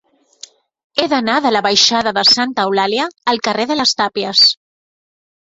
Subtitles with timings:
[0.99, 4.45] He d'anar de la baixada de Santa Eulàlia al carrer de les Tàpies.